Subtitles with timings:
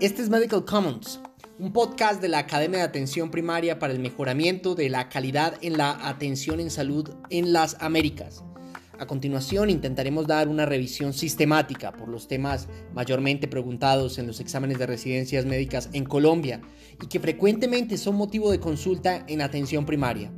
[0.00, 1.20] Este es Medical Commons,
[1.60, 5.78] un podcast de la Academia de Atención Primaria para el mejoramiento de la calidad en
[5.78, 8.42] la atención en salud en las Américas.
[8.98, 14.78] A continuación intentaremos dar una revisión sistemática por los temas mayormente preguntados en los exámenes
[14.78, 16.60] de residencias médicas en Colombia
[17.00, 20.32] y que frecuentemente son motivo de consulta en atención primaria.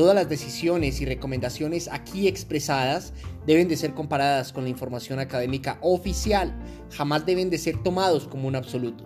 [0.00, 3.12] Todas las decisiones y recomendaciones aquí expresadas
[3.46, 6.58] deben de ser comparadas con la información académica oficial,
[6.90, 9.04] jamás deben de ser tomados como un absoluto.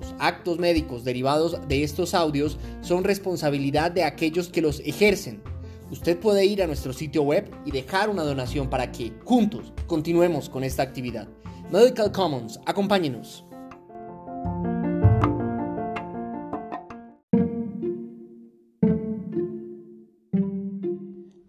[0.00, 5.42] Los actos médicos derivados de estos audios son responsabilidad de aquellos que los ejercen.
[5.90, 10.48] Usted puede ir a nuestro sitio web y dejar una donación para que, juntos, continuemos
[10.48, 11.26] con esta actividad.
[11.72, 13.44] Medical Commons, acompáñenos.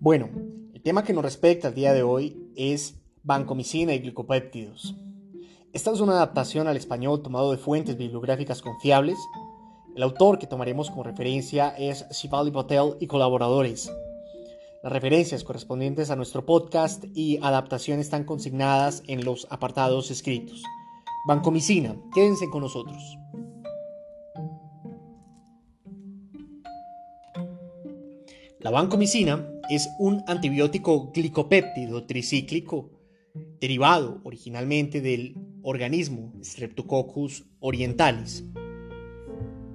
[0.03, 0.27] Bueno,
[0.73, 4.98] el tema que nos respecta al día de hoy es vancomicina y glicopéptidos.
[5.71, 9.17] Esta es una adaptación al español tomado de fuentes bibliográficas confiables.
[9.95, 13.89] El autor que tomaremos como referencia es Shivali Patel y colaboradores.
[14.83, 20.64] Las referencias correspondientes a nuestro podcast y adaptación están consignadas en los apartados escritos.
[21.25, 23.02] Vancomicina, quédense con nosotros.
[28.64, 32.92] La vancomicina es un antibiótico glicopéptido tricíclico
[33.59, 38.45] derivado originalmente del organismo Streptococcus orientalis.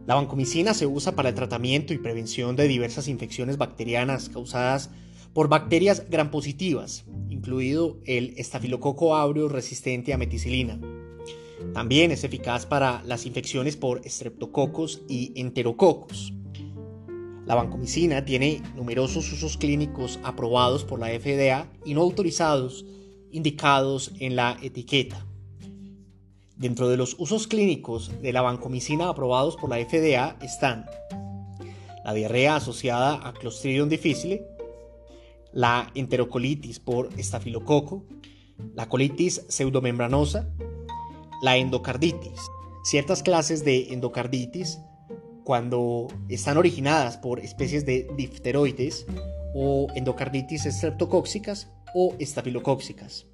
[0.07, 4.89] La vancomicina se usa para el tratamiento y prevención de diversas infecciones bacterianas causadas
[5.35, 10.81] por bacterias gram positivas, incluido el estafilococo áureo resistente a meticilina.
[11.75, 16.33] También es eficaz para las infecciones por streptococcus y enterococos.
[17.49, 22.85] La vancomicina tiene numerosos usos clínicos aprobados por la FDA y no autorizados
[23.31, 25.25] indicados en la etiqueta.
[26.57, 30.85] Dentro de los usos clínicos de la vancomicina aprobados por la FDA están
[32.05, 34.47] la diarrea asociada a Clostridium difficile,
[35.51, 38.05] la enterocolitis por estafilococo,
[38.75, 40.51] la colitis pseudomembranosa,
[41.41, 42.43] la endocarditis.
[42.85, 44.81] Ciertas clases de endocarditis
[45.49, 49.07] cuando están originadas por especies de difteroides
[49.55, 53.27] o endocarditis estreptocóxicas o estafilocóxicas.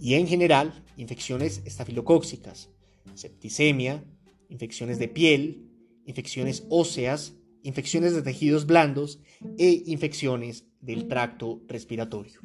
[0.00, 2.70] Y en general, infecciones estafilocóxicas,
[3.14, 4.02] septicemia,
[4.48, 5.70] infecciones de piel,
[6.06, 9.20] infecciones óseas, infecciones de tejidos blandos
[9.56, 12.40] e infecciones del tracto respiratorio.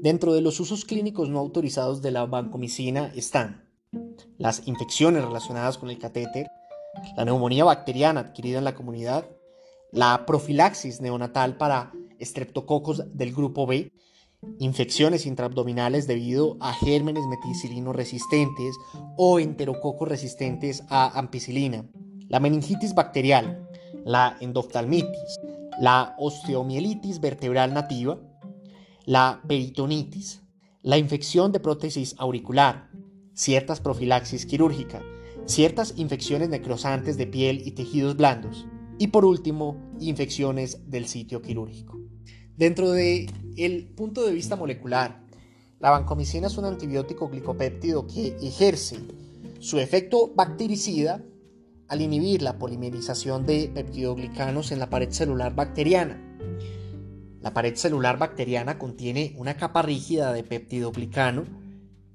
[0.00, 3.68] Dentro de los usos clínicos no autorizados de la vancomicina están
[4.38, 6.46] las infecciones relacionadas con el catéter,
[7.16, 9.26] la neumonía bacteriana adquirida en la comunidad,
[9.92, 13.92] la profilaxis neonatal para estreptococos del grupo B,
[14.58, 18.74] infecciones intraabdominales debido a gérmenes meticilinos resistentes
[19.16, 21.84] o enterococos resistentes a ampicilina,
[22.28, 23.68] la meningitis bacterial,
[24.04, 25.40] la endoftalmitis,
[25.80, 28.18] la osteomielitis vertebral nativa,
[29.04, 30.42] la peritonitis,
[30.82, 32.90] la infección de prótesis auricular,
[33.34, 35.02] ciertas profilaxis quirúrgicas,
[35.50, 38.66] ciertas infecciones necrosantes de piel y tejidos blandos
[38.98, 41.98] y por último, infecciones del sitio quirúrgico.
[42.56, 45.24] Dentro de el punto de vista molecular,
[45.78, 48.98] la vancomicina es un antibiótico glicopéptido que ejerce
[49.58, 51.24] su efecto bactericida
[51.88, 56.38] al inhibir la polimerización de peptidoglicanos en la pared celular bacteriana.
[57.40, 61.59] La pared celular bacteriana contiene una capa rígida de peptidoglicano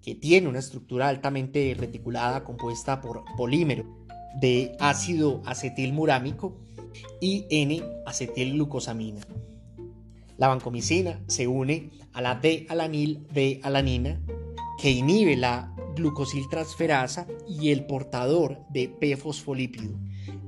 [0.05, 4.05] que tiene una estructura altamente reticulada compuesta por polímero
[4.39, 6.59] de ácido acetilmurámico
[7.19, 9.21] y N-acetilglucosamina.
[10.37, 14.21] La vancomicina se une a la D-alanil D-alanina
[14.79, 19.97] que inhibe la glucosiltransferasa y el portador de P-fosfolípido,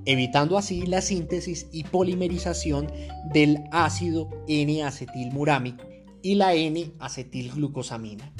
[0.06, 2.92] evitando así la síntesis y polimerización
[3.34, 5.84] del ácido N-acetilmurámico
[6.22, 8.34] y la N-acetilglucosamina.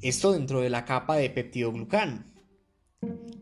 [0.00, 2.22] Esto dentro de la capa de peptidoglucano.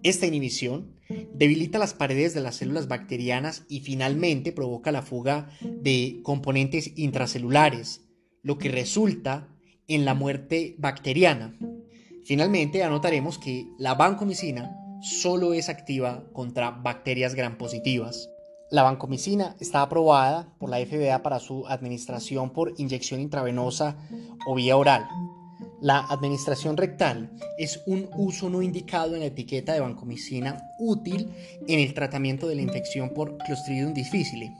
[0.03, 0.97] Esta inhibición
[1.35, 8.06] debilita las paredes de las células bacterianas y finalmente provoca la fuga de componentes intracelulares,
[8.43, 9.49] lo que resulta
[9.87, 11.55] en la muerte bacteriana.
[12.25, 18.31] Finalmente anotaremos que la vancomicina solo es activa contra bacterias gram positivas.
[18.70, 23.99] La vancomicina está aprobada por la FDA para su administración por inyección intravenosa
[24.47, 25.06] o vía oral
[25.81, 31.31] la administración rectal es un uso no indicado en la etiqueta de vancomicina útil
[31.67, 34.52] en el tratamiento de la infección por Clostridium difficile.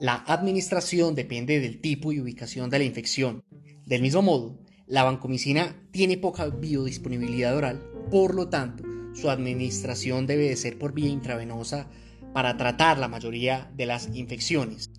[0.00, 3.44] La administración depende del tipo y ubicación de la infección.
[3.86, 4.58] Del mismo modo,
[4.88, 8.84] La vancomicina tiene poca biodisponibilidad oral, por lo tanto,
[9.14, 11.88] su administración debe de ser por vía intravenosa
[12.32, 14.90] para tratar la mayoría de las infecciones.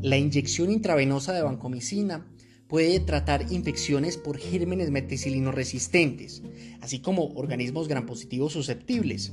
[0.00, 2.26] La inyección intravenosa de vancomicina
[2.68, 6.42] puede tratar infecciones por gérmenes meticilino resistentes,
[6.80, 9.32] así como organismos gram positivos susceptibles.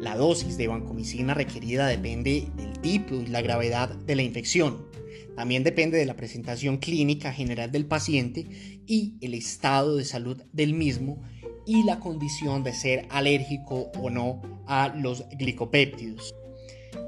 [0.00, 4.86] La dosis de vancomicina requerida depende del tipo y la gravedad de la infección.
[5.34, 8.46] También depende de la presentación clínica general del paciente
[8.86, 11.22] y el estado de salud del mismo
[11.66, 16.34] y la condición de ser alérgico o no a los glicopéptidos.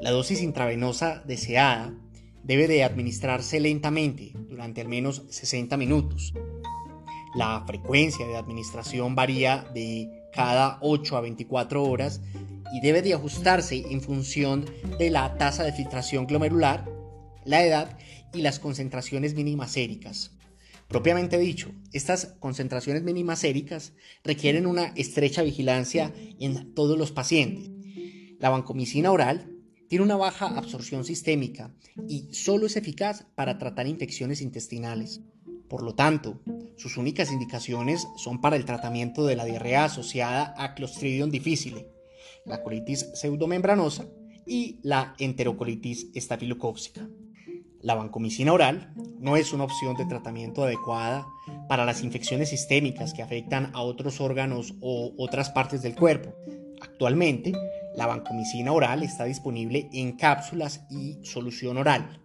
[0.01, 1.95] La dosis intravenosa deseada
[2.43, 6.33] debe de administrarse lentamente durante al menos 60 minutos.
[7.35, 12.21] La frecuencia de administración varía de cada 8 a 24 horas
[12.73, 14.65] y debe de ajustarse en función
[14.99, 16.89] de la tasa de filtración glomerular,
[17.45, 17.99] la edad
[18.33, 20.33] y las concentraciones mínimas séricas.
[20.89, 23.93] Propiamente dicho, estas concentraciones mínimas séricas
[24.25, 27.71] requieren una estrecha vigilancia en todos los pacientes.
[28.41, 29.60] La vancomicina oral
[29.91, 31.75] tiene una baja absorción sistémica
[32.09, 35.21] y solo es eficaz para tratar infecciones intestinales.
[35.69, 36.41] Por lo tanto,
[36.77, 41.89] sus únicas indicaciones son para el tratamiento de la diarrea asociada a Clostridium difficile,
[42.47, 44.07] la colitis pseudomembranosa
[44.47, 47.09] y la enterocolitis estafilocóxica.
[47.81, 51.27] La vancomicina oral no es una opción de tratamiento adecuada
[51.69, 56.33] para las infecciones sistémicas que afectan a otros órganos o otras partes del cuerpo.
[56.81, 57.53] Actualmente,
[57.97, 62.21] la vancomicina oral está disponible en cápsulas y solución oral.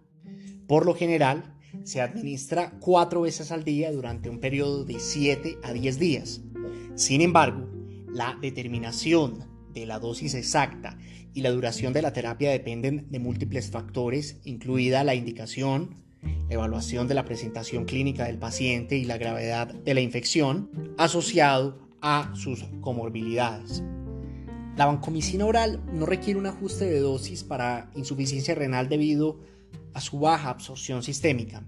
[0.66, 1.54] Por lo general,
[1.84, 6.40] se administra cuatro veces al día durante un periodo de 7 a 10 días.
[6.94, 7.68] Sin embargo,
[8.08, 10.98] la determinación de la dosis exacta
[11.34, 17.08] y la duración de la terapia dependen de múltiples factores, incluida la indicación, la evaluación
[17.08, 22.64] de la presentación clínica del paciente y la gravedad de la infección, asociado a sus
[22.80, 23.82] comorbilidades.
[24.76, 29.40] La vancomicina oral no requiere un ajuste de dosis para insuficiencia renal debido
[29.94, 31.64] a su baja absorción sistémica.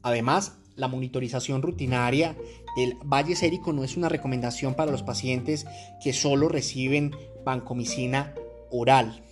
[0.00, 2.34] Además, la monitorización rutinaria
[2.76, 5.66] del valle sérico no es una recomendación para los pacientes
[6.02, 7.14] que solo reciben
[7.44, 8.34] vancomicina
[8.70, 9.22] oral.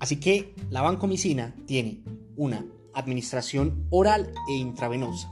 [0.00, 2.02] Así que la vancomicina tiene
[2.36, 5.30] una administración oral e intravenosa.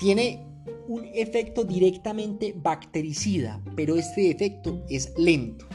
[0.00, 0.49] Tiene
[0.88, 5.66] un efecto directamente bactericida, pero este efecto es lento.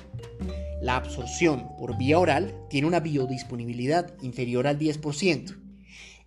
[0.81, 5.57] La absorción por vía oral tiene una biodisponibilidad inferior al 10%.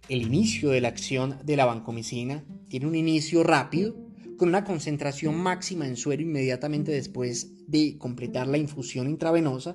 [0.08, 3.94] El inicio de la acción de la vancomicina tiene un inicio rápido
[4.38, 9.74] con una concentración máxima en suero inmediatamente después de completar la infusión intravenosa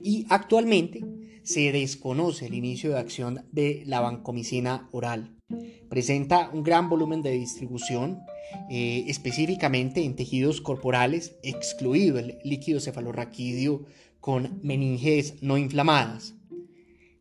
[0.00, 1.02] y actualmente
[1.42, 5.36] se desconoce el inicio de acción de la vancomicina oral.
[5.88, 8.22] Presenta un gran volumen de distribución,
[8.70, 13.84] eh, específicamente en tejidos corporales, excluido el líquido cefalorraquídeo
[14.20, 16.34] con meninges no inflamadas.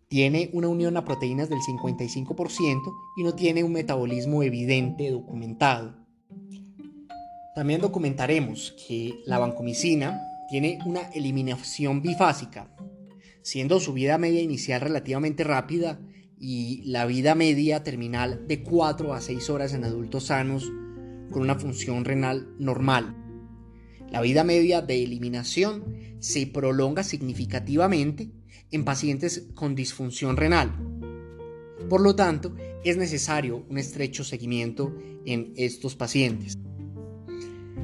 [0.07, 2.81] Tiene una unión a proteínas del 55%
[3.17, 5.95] y no tiene un metabolismo evidente documentado.
[7.55, 12.69] También documentaremos que la vancomicina tiene una eliminación bifásica,
[13.41, 15.99] siendo su vida media inicial relativamente rápida
[16.39, 20.71] y la vida media terminal de 4 a 6 horas en adultos sanos
[21.31, 23.15] con una función renal normal.
[24.09, 28.31] La vida media de eliminación se prolonga significativamente
[28.71, 30.75] en pacientes con disfunción renal.
[31.89, 34.95] Por lo tanto, es necesario un estrecho seguimiento
[35.25, 36.57] en estos pacientes.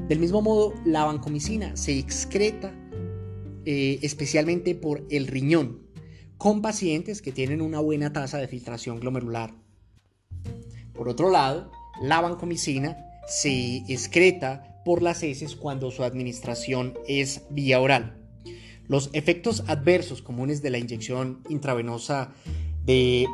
[0.07, 2.73] Del mismo modo, la vancomicina se excreta
[3.69, 5.81] eh, especialmente por el riñón,
[6.37, 9.55] con pacientes que tienen una buena tasa de filtración glomerular.
[10.93, 11.69] Por otro lado,
[12.01, 12.95] la vancomicina
[13.27, 18.25] se excreta por las heces cuando su administración es vía oral.
[18.87, 22.31] Los efectos adversos comunes de la inyección intravenosa
[22.85, 23.25] de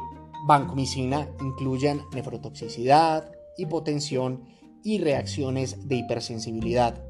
[0.48, 4.46] vancomicina incluyen nefrotoxicidad, hipotensión
[4.84, 7.06] y reacciones de hipersensibilidad.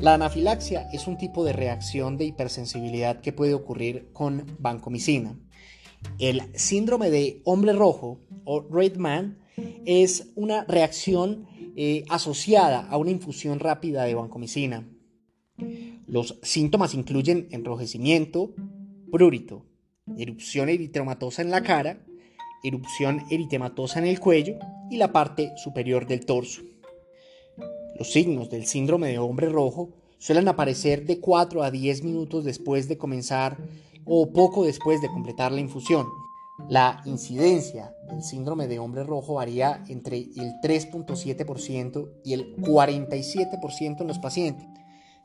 [0.00, 5.36] La anafilaxia es un tipo de reacción de hipersensibilidad que puede ocurrir con vancomicina.
[6.20, 9.38] El síndrome de hombre rojo o Red Man
[9.86, 14.88] es una reacción eh, asociada a una infusión rápida de vancomicina.
[16.06, 18.54] Los síntomas incluyen enrojecimiento,
[19.10, 19.66] prurito,
[20.16, 22.06] erupción eritematosa en la cara,
[22.62, 24.58] erupción eritematosa en el cuello
[24.90, 26.62] y la parte superior del torso.
[27.98, 32.86] Los signos del síndrome de hombre rojo suelen aparecer de 4 a 10 minutos después
[32.86, 33.58] de comenzar
[34.04, 36.06] o poco después de completar la infusión.
[36.68, 44.06] La incidencia del síndrome de hombre rojo varía entre el 3.7% y el 47% en
[44.06, 44.66] los pacientes.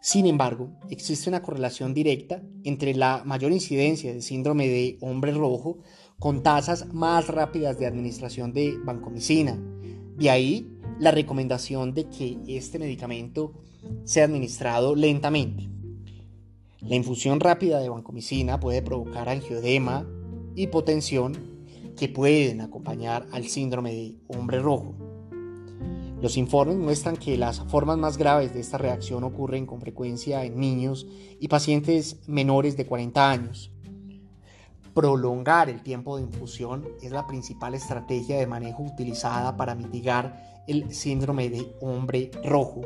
[0.02, 5.78] Sin embargo, existe una correlación directa entre la mayor incidencia de síndrome de hombre rojo
[6.20, 9.58] con tasas más rápidas de administración de vancomicina.
[10.18, 13.54] De ahí la recomendación de que este medicamento
[14.04, 15.70] sea administrado lentamente.
[16.80, 20.06] La infusión rápida de vancomicina puede provocar angioedema,
[20.56, 21.38] hipotensión
[21.98, 24.96] que pueden acompañar al síndrome de hombre rojo.
[26.22, 30.58] Los informes muestran que las formas más graves de esta reacción ocurren con frecuencia en
[30.58, 31.06] niños
[31.40, 33.73] y pacientes menores de 40 años.
[34.94, 40.94] Prolongar el tiempo de infusión es la principal estrategia de manejo utilizada para mitigar el
[40.94, 42.82] síndrome de hombre rojo.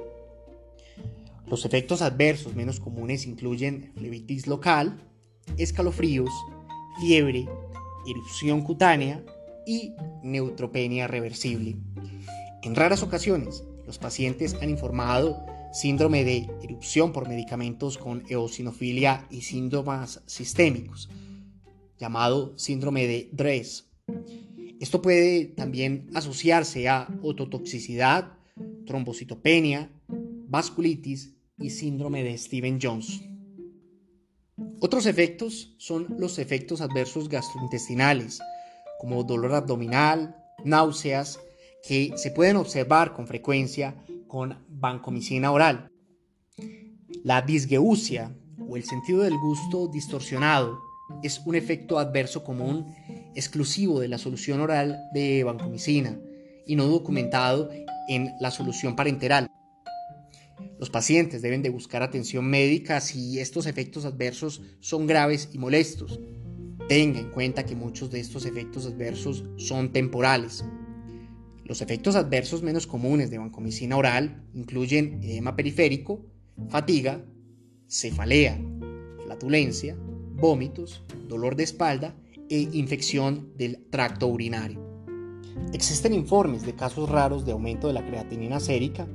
[1.47, 5.01] Los efectos adversos menos comunes incluyen flebitis local,
[5.57, 6.29] escalofríos,
[6.99, 7.47] fiebre,
[8.07, 9.23] erupción cutánea
[9.65, 11.75] y neutropenia reversible.
[12.63, 19.41] En raras ocasiones, los pacientes han informado síndrome de erupción por medicamentos con eosinofilia y
[19.41, 21.09] síntomas sistémicos,
[21.97, 23.87] llamado síndrome de DRESS.
[24.79, 28.33] Esto puede también asociarse a ototoxicidad,
[28.85, 33.21] trombocitopenia, vasculitis y síndrome de Steven Jones.
[34.79, 38.39] Otros efectos son los efectos adversos gastrointestinales,
[38.99, 41.39] como dolor abdominal, náuseas,
[41.87, 43.95] que se pueden observar con frecuencia
[44.27, 45.89] con vancomicina oral.
[47.23, 50.86] La disgeusia o el sentido del gusto distorsionado
[51.23, 52.93] es un efecto adverso común
[53.35, 56.19] exclusivo de la solución oral de vancomicina
[56.65, 57.69] y no documentado
[58.07, 59.47] en la solución parenteral.
[60.79, 66.19] Los pacientes deben de buscar atención médica si estos efectos adversos son graves y molestos.
[66.87, 70.63] Tenga en cuenta que muchos de estos efectos adversos son temporales.
[71.65, 76.25] Los efectos adversos menos comunes de vancomicina oral incluyen edema periférico,
[76.69, 77.25] fatiga,
[77.87, 78.59] cefalea,
[79.25, 79.97] flatulencia,
[80.37, 82.15] vómitos, dolor de espalda
[82.49, 84.85] e infección del tracto urinario.
[85.73, 89.07] Existen informes de casos raros de aumento de la creatinina sérica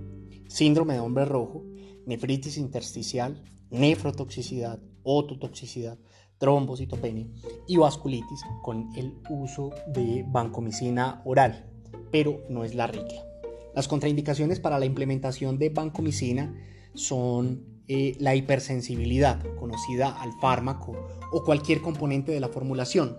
[0.53, 1.65] síndrome de hombre rojo,
[2.05, 5.99] nefritis intersticial, nefrotoxicidad, ototoxicidad,
[6.37, 7.27] trombocitopenia
[7.67, 11.71] y vasculitis con el uso de vancomicina oral,
[12.11, 13.25] pero no es la regla.
[13.75, 16.55] Las contraindicaciones para la implementación de vancomicina
[16.93, 23.19] son eh, la hipersensibilidad, conocida al fármaco o cualquier componente de la formulación.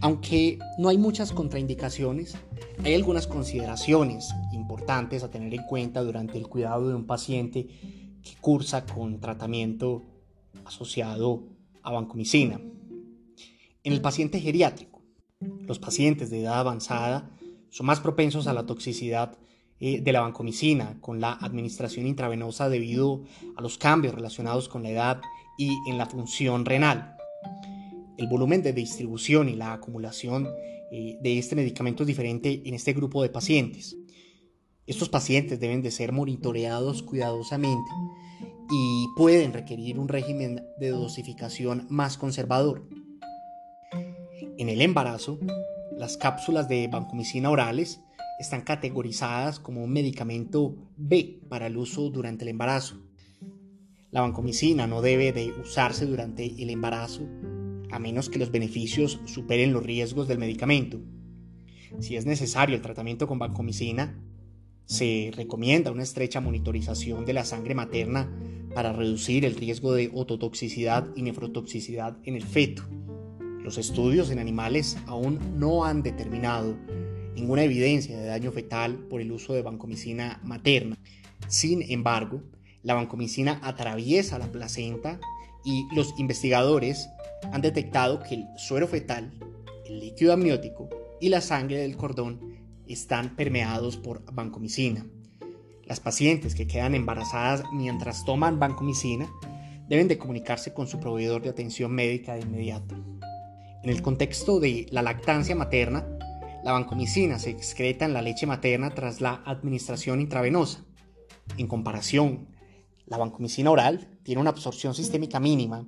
[0.00, 2.36] Aunque no hay muchas contraindicaciones,
[2.84, 7.66] hay algunas consideraciones importantes a tener en cuenta durante el cuidado de un paciente
[8.22, 10.04] que cursa con tratamiento
[10.64, 11.48] asociado
[11.82, 12.60] a vancomicina.
[13.82, 15.02] En el paciente geriátrico,
[15.40, 17.30] los pacientes de edad avanzada
[17.70, 19.38] son más propensos a la toxicidad
[19.80, 23.22] eh, de la vancomicina con la administración intravenosa debido
[23.56, 25.20] a los cambios relacionados con la edad
[25.56, 27.16] y en la función renal.
[28.16, 30.48] El volumen de distribución y la acumulación
[30.90, 33.96] eh, de este medicamento es diferente en este grupo de pacientes.
[34.86, 37.90] Estos pacientes deben de ser monitoreados cuidadosamente
[38.70, 42.88] y pueden requerir un régimen de dosificación más conservador.
[44.58, 45.38] En el embarazo,
[45.92, 48.00] las cápsulas de vancomicina orales
[48.38, 53.02] están categorizadas como un medicamento B para el uso durante el embarazo.
[54.10, 57.28] La vancomicina no debe de usarse durante el embarazo
[57.90, 61.00] a menos que los beneficios superen los riesgos del medicamento.
[62.00, 64.18] Si es necesario el tratamiento con vancomicina,
[64.84, 68.30] se recomienda una estrecha monitorización de la sangre materna
[68.74, 72.84] para reducir el riesgo de ototoxicidad y nefrotoxicidad en el feto.
[73.62, 76.76] Los estudios en animales aún no han determinado
[77.38, 80.98] ninguna evidencia de daño fetal por el uso de vancomicina materna.
[81.46, 82.42] Sin embargo,
[82.82, 85.20] la vancomicina atraviesa la placenta
[85.64, 87.08] y los investigadores
[87.52, 89.32] han detectado que el suero fetal,
[89.86, 90.88] el líquido amniótico
[91.20, 92.40] y la sangre del cordón
[92.86, 95.06] están permeados por vancomicina.
[95.84, 99.30] Las pacientes que quedan embarazadas mientras toman vancomicina
[99.88, 102.94] deben de comunicarse con su proveedor de atención médica de inmediato.
[103.82, 106.17] En el contexto de la lactancia materna,
[106.64, 110.84] la vancomicina se excreta en la leche materna tras la administración intravenosa.
[111.56, 112.48] En comparación,
[113.06, 115.86] la vancomicina oral tiene una absorción sistémica mínima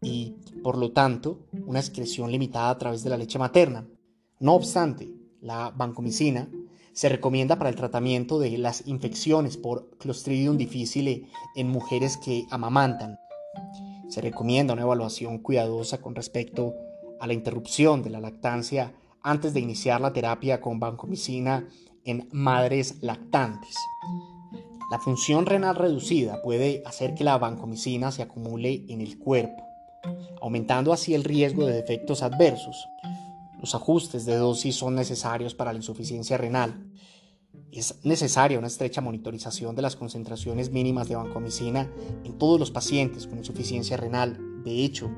[0.00, 3.86] y, por lo tanto, una excreción limitada a través de la leche materna.
[4.40, 5.08] No obstante,
[5.40, 6.48] la vancomicina
[6.92, 13.18] se recomienda para el tratamiento de las infecciones por Clostridium difficile en mujeres que amamantan.
[14.08, 16.74] Se recomienda una evaluación cuidadosa con respecto
[17.20, 18.94] a la interrupción de la lactancia
[19.28, 21.68] antes de iniciar la terapia con vancomicina
[22.04, 23.76] en madres lactantes.
[24.90, 29.62] La función renal reducida puede hacer que la vancomicina se acumule en el cuerpo,
[30.40, 32.88] aumentando así el riesgo de efectos adversos.
[33.60, 36.90] Los ajustes de dosis son necesarios para la insuficiencia renal.
[37.70, 41.92] Es necesaria una estrecha monitorización de las concentraciones mínimas de vancomicina
[42.24, 44.62] en todos los pacientes con insuficiencia renal.
[44.64, 45.10] De hecho,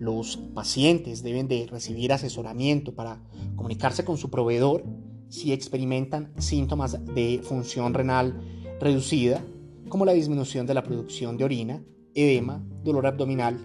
[0.00, 3.20] los pacientes deben de recibir asesoramiento para
[3.54, 4.82] comunicarse con su proveedor
[5.28, 8.40] si experimentan síntomas de función renal
[8.80, 9.44] reducida,
[9.90, 13.60] como la disminución de la producción de orina, edema, dolor abdominal,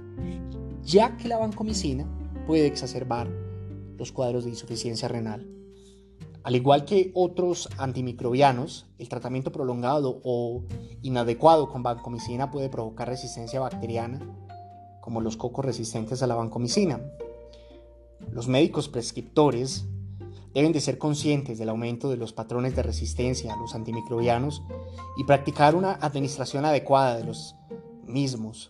[0.83, 2.05] ya que la vancomicina
[2.45, 3.29] puede exacerbar
[3.97, 5.49] los cuadros de insuficiencia renal.
[6.43, 10.65] Al igual que otros antimicrobianos, el tratamiento prolongado o
[11.01, 14.19] inadecuado con vancomicina puede provocar resistencia bacteriana,
[15.05, 16.99] como los cocos resistentes a la vancomicina.
[18.31, 19.85] Los médicos prescriptores
[20.51, 24.63] deben de ser conscientes del aumento de los patrones de resistencia a los antimicrobianos
[25.15, 27.55] y practicar una administración adecuada de los
[28.03, 28.67] mismos.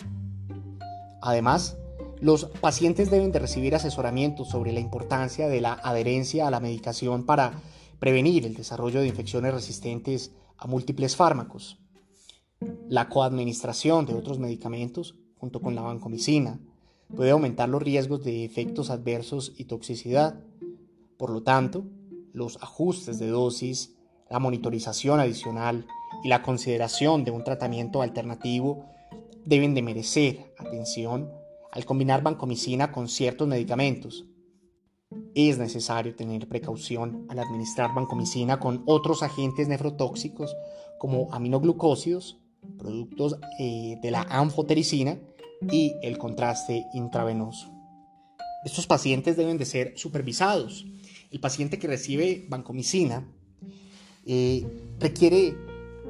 [1.21, 1.77] Además,
[2.19, 7.25] los pacientes deben de recibir asesoramiento sobre la importancia de la adherencia a la medicación
[7.25, 7.61] para
[7.97, 11.79] prevenir el desarrollo de infecciones resistentes a múltiples fármacos.
[12.89, 16.59] La coadministración de otros medicamentos, junto con la vancomicina,
[17.15, 20.43] puede aumentar los riesgos de efectos adversos y toxicidad
[21.17, 21.85] por lo tanto,
[22.33, 23.95] los ajustes de dosis,
[24.27, 25.85] la monitorización adicional
[26.23, 28.85] y la consideración de un tratamiento alternativo
[29.45, 31.29] deben de merecer atención
[31.71, 34.25] al combinar vancomicina con ciertos medicamentos.
[35.35, 40.55] Es necesario tener precaución al administrar vancomicina con otros agentes nefrotóxicos
[40.97, 42.39] como aminoglucósidos,
[42.77, 45.19] productos eh, de la anfotericina
[45.71, 47.71] y el contraste intravenoso.
[48.65, 50.85] Estos pacientes deben de ser supervisados
[51.35, 53.27] el paciente que recibe vancomicina
[54.25, 54.65] eh,
[55.01, 55.53] requiere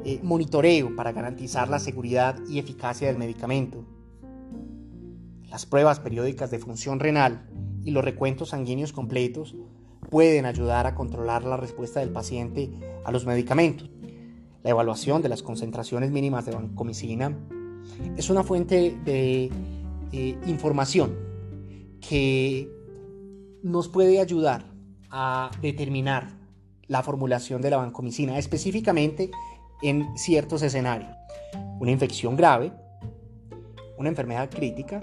[0.03, 3.83] eh, monitoreo para garantizar la seguridad y eficacia del medicamento.
[5.49, 7.49] Las pruebas periódicas de función renal
[7.83, 9.55] y los recuentos sanguíneos completos
[10.11, 12.69] pueden ayudar a controlar la respuesta del paciente
[13.03, 13.89] a los medicamentos.
[14.61, 17.35] La evaluación de las concentraciones mínimas de vancomicina
[18.17, 19.51] es una fuente de
[20.11, 21.15] eh, información
[22.07, 22.69] que
[23.63, 24.65] nos puede ayudar
[25.09, 26.29] a determinar
[26.87, 29.31] la formulación de la vancomicina, específicamente
[29.81, 31.09] en ciertos escenarios.
[31.79, 32.71] Una infección grave,
[33.97, 35.01] una enfermedad crítica,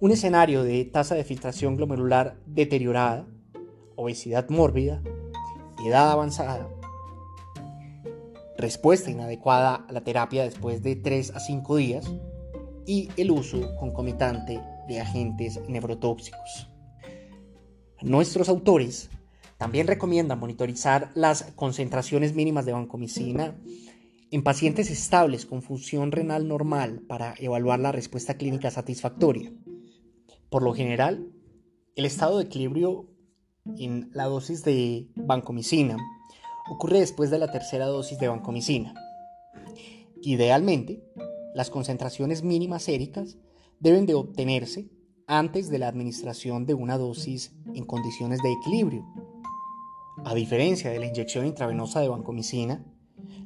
[0.00, 3.26] un escenario de tasa de filtración glomerular deteriorada,
[3.96, 5.02] obesidad mórbida,
[5.84, 6.68] edad avanzada,
[8.58, 12.12] respuesta inadecuada a la terapia después de 3 a 5 días
[12.86, 16.68] y el uso concomitante de agentes neurotóxicos.
[18.02, 19.10] Nuestros autores
[19.58, 23.56] también recomiendan monitorizar las concentraciones mínimas de vancomicina
[24.30, 29.52] en pacientes estables con función renal normal para evaluar la respuesta clínica satisfactoria.
[30.50, 31.32] Por lo general,
[31.94, 33.08] el estado de equilibrio
[33.76, 35.96] en la dosis de vancomicina
[36.70, 38.94] ocurre después de la tercera dosis de vancomicina.
[40.22, 41.02] Idealmente,
[41.54, 43.36] las concentraciones mínimas séricas
[43.80, 44.90] deben de obtenerse
[45.26, 49.06] antes de la administración de una dosis en condiciones de equilibrio.
[50.24, 52.84] A diferencia de la inyección intravenosa de vancomicina,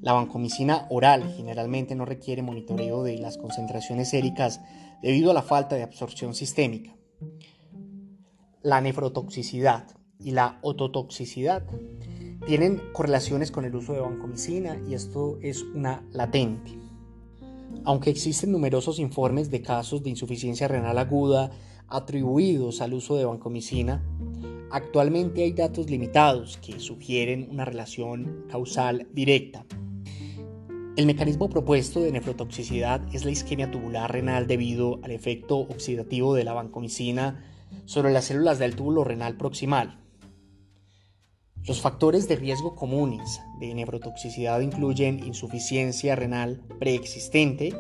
[0.00, 4.60] la vancomicina oral generalmente no requiere monitoreo de las concentraciones séricas
[5.02, 6.96] debido a la falta de absorción sistémica.
[8.62, 9.86] La nefrotoxicidad
[10.18, 11.64] y la ototoxicidad
[12.46, 16.72] tienen correlaciones con el uso de vancomicina y esto es una latente.
[17.84, 21.50] Aunque existen numerosos informes de casos de insuficiencia renal aguda
[21.88, 24.02] atribuidos al uso de vancomicina,
[24.70, 29.64] actualmente hay datos limitados que sugieren una relación causal directa.
[30.96, 36.44] El mecanismo propuesto de nefrotoxicidad es la isquemia tubular renal debido al efecto oxidativo de
[36.44, 37.44] la vancomicina
[37.86, 40.01] sobre las células del túbulo renal proximal.
[41.64, 47.72] Los factores de riesgo comunes de nefrotoxicidad incluyen insuficiencia renal preexistente,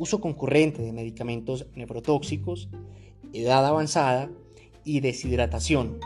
[0.00, 2.68] uso concurrente de medicamentos nefrotóxicos,
[3.32, 4.30] edad avanzada
[4.84, 6.00] y deshidratación.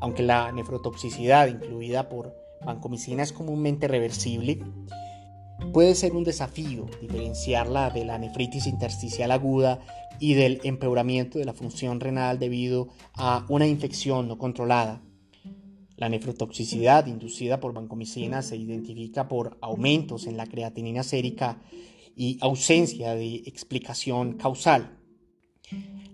[0.00, 2.34] Aunque la nefrotoxicidad incluida por
[2.66, 4.60] vancomicina es comúnmente reversible,
[5.72, 9.78] puede ser un desafío diferenciarla de la nefritis intersticial aguda
[10.18, 15.00] y del empeoramiento de la función renal debido a una infección no controlada.
[16.02, 21.62] La nefrotoxicidad inducida por vancomicina se identifica por aumentos en la creatinina sérica
[22.16, 24.98] y ausencia de explicación causal.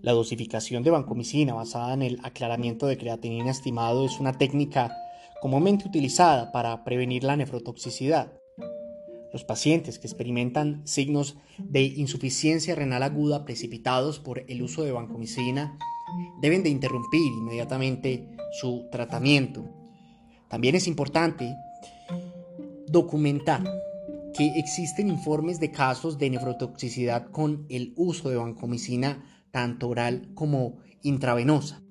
[0.02, 4.94] La dosificación de vancomicina basada en el aclaramiento de creatinina estimado es una técnica
[5.40, 8.34] comúnmente utilizada para prevenir la nefrotoxicidad.
[9.32, 15.78] Los pacientes que experimentan signos de insuficiencia renal aguda precipitados por el uso de vancomicina
[16.42, 18.28] deben de interrumpir inmediatamente
[18.60, 19.77] su tratamiento.
[20.48, 21.56] También es importante
[22.86, 23.64] documentar
[24.34, 30.78] que existen informes de casos de nefrotoxicidad con el uso de vancomicina tanto oral como
[31.02, 31.82] intravenosa.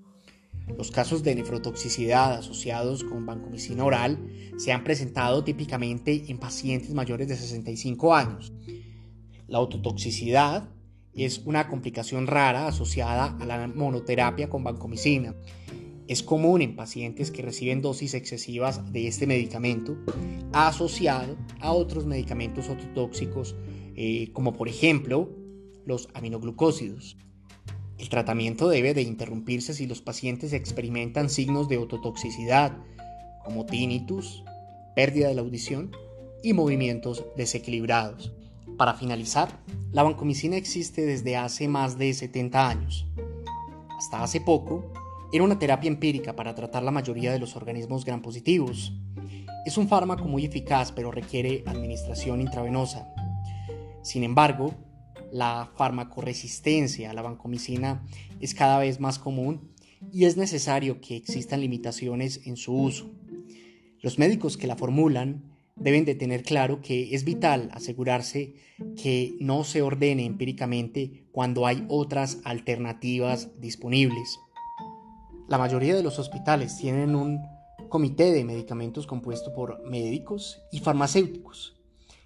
[0.76, 4.20] Los casos de nefrotoxicidad asociados con vancomicina oral
[4.58, 8.54] se han presentado típicamente en pacientes mayores de 65 años.
[9.48, 10.70] La autotoxicidad
[11.14, 15.36] es una complicación rara asociada a la monoterapia con vancomicina.
[16.08, 19.98] Es común en pacientes que reciben dosis excesivas de este medicamento
[20.54, 23.56] asociado a otros medicamentos autotóxicos
[23.96, 25.30] eh, como por ejemplo
[25.86, 27.18] los aminoglucósidos.
[27.98, 32.78] El tratamiento debe de interrumpirse si los pacientes experimentan signos de ototoxicidad,
[33.44, 34.44] como tinnitus,
[34.96, 35.92] pérdida de la audición
[36.44, 38.34] y movimientos desequilibrados.
[38.78, 39.60] Para finalizar,
[39.92, 43.08] la vancomicina existe desde hace más de 70 años.
[43.98, 44.94] Hasta hace poco,
[45.32, 48.94] era una terapia empírica para tratar la mayoría de los organismos gram positivos.
[49.66, 53.14] Es un fármaco muy eficaz, pero requiere administración intravenosa.
[54.02, 54.74] Sin embargo,
[55.32, 58.06] la farmacoresistencia a la vancomicina
[58.40, 59.74] es cada vez más común
[60.14, 63.12] y es necesario que existan limitaciones en su uso.
[64.02, 65.44] Los médicos que la formulan
[65.76, 68.56] deben de tener claro que es vital asegurarse
[68.96, 74.40] que no se ordene empíricamente cuando hay otras alternativas disponibles.
[75.48, 77.42] La mayoría de los hospitales tienen un
[77.88, 81.74] comité de medicamentos compuesto por médicos y farmacéuticos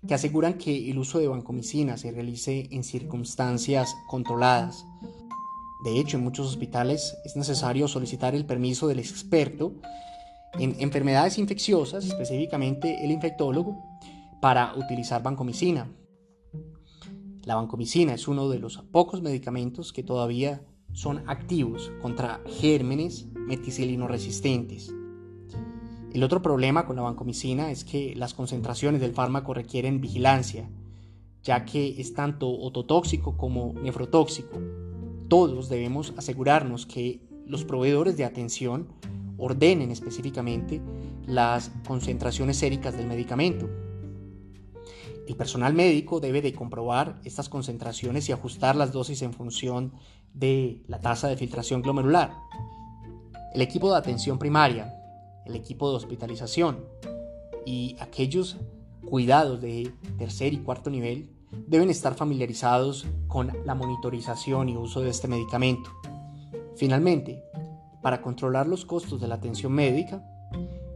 [0.07, 4.85] que aseguran que el uso de vancomicina se realice en circunstancias controladas.
[5.83, 9.75] De hecho, en muchos hospitales es necesario solicitar el permiso del experto
[10.53, 13.77] en enfermedades infecciosas, específicamente el infectólogo,
[14.41, 15.87] para utilizar vancomicina.
[17.43, 24.07] La vancomicina es uno de los pocos medicamentos que todavía son activos contra gérmenes meticilino
[24.07, 24.93] resistentes
[26.13, 30.69] el otro problema con la vancomicina es que las concentraciones del fármaco requieren vigilancia,
[31.41, 34.59] ya que es tanto ototóxico como nefrotóxico.
[35.29, 38.89] Todos debemos asegurarnos que los proveedores de atención
[39.37, 40.81] ordenen específicamente
[41.25, 43.69] las concentraciones séricas del medicamento.
[45.29, 49.93] El personal médico debe de comprobar estas concentraciones y ajustar las dosis en función
[50.33, 52.33] de la tasa de filtración glomerular.
[53.53, 54.97] El equipo de atención primaria
[55.45, 56.83] el equipo de hospitalización
[57.65, 58.57] y aquellos
[59.05, 61.29] cuidados de tercer y cuarto nivel
[61.67, 65.89] deben estar familiarizados con la monitorización y uso de este medicamento.
[66.75, 67.43] Finalmente,
[68.01, 70.23] para controlar los costos de la atención médica,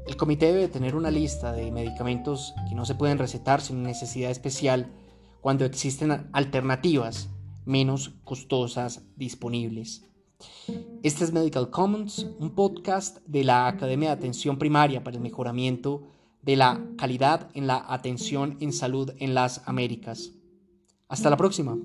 [0.08, 4.32] el comité debe tener una lista de medicamentos que no se pueden recetar sin necesidad
[4.32, 4.88] especial
[5.42, 7.30] cuando existen alternativas
[7.66, 10.06] menos costosas disponibles.
[11.04, 16.04] Este es Medical Commons, un podcast de la Academia de Atención Primaria para el mejoramiento
[16.42, 20.32] de la calidad en la atención en salud en las Américas.
[21.08, 21.78] Hasta la próxima.